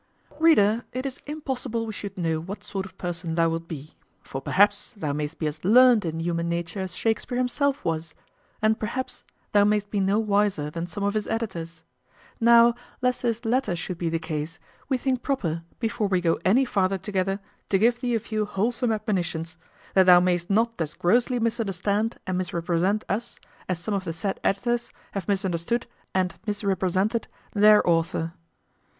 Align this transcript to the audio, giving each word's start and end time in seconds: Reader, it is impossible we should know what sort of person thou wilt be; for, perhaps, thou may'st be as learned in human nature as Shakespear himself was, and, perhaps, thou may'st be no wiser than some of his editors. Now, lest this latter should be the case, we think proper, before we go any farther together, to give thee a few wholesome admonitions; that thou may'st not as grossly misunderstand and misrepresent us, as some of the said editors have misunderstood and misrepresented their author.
Reader, 0.39 0.83
it 0.93 1.05
is 1.05 1.21
impossible 1.27 1.85
we 1.85 1.93
should 1.93 2.17
know 2.17 2.39
what 2.39 2.63
sort 2.63 2.87
of 2.87 2.97
person 2.97 3.35
thou 3.35 3.49
wilt 3.49 3.67
be; 3.67 3.93
for, 4.23 4.41
perhaps, 4.41 4.95
thou 4.97 5.13
may'st 5.13 5.37
be 5.37 5.45
as 5.45 5.63
learned 5.63 6.05
in 6.05 6.19
human 6.19 6.49
nature 6.49 6.79
as 6.79 6.95
Shakespear 6.95 7.37
himself 7.37 7.85
was, 7.85 8.15
and, 8.63 8.79
perhaps, 8.79 9.23
thou 9.51 9.63
may'st 9.63 9.91
be 9.91 9.99
no 9.99 10.17
wiser 10.17 10.71
than 10.71 10.87
some 10.87 11.03
of 11.03 11.13
his 11.13 11.27
editors. 11.27 11.83
Now, 12.39 12.73
lest 13.03 13.21
this 13.21 13.45
latter 13.45 13.75
should 13.75 13.99
be 13.99 14.09
the 14.09 14.17
case, 14.17 14.57
we 14.89 14.97
think 14.97 15.21
proper, 15.21 15.61
before 15.79 16.07
we 16.07 16.19
go 16.19 16.39
any 16.43 16.65
farther 16.65 16.97
together, 16.97 17.39
to 17.69 17.77
give 17.77 18.01
thee 18.01 18.15
a 18.15 18.19
few 18.19 18.45
wholesome 18.47 18.91
admonitions; 18.91 19.55
that 19.93 20.07
thou 20.07 20.19
may'st 20.19 20.49
not 20.49 20.81
as 20.81 20.95
grossly 20.95 21.37
misunderstand 21.37 22.17
and 22.25 22.39
misrepresent 22.39 23.05
us, 23.07 23.39
as 23.69 23.77
some 23.77 23.93
of 23.93 24.05
the 24.05 24.13
said 24.13 24.39
editors 24.43 24.91
have 25.11 25.27
misunderstood 25.27 25.85
and 26.15 26.33
misrepresented 26.47 27.27
their 27.53 27.87
author. 27.87 28.33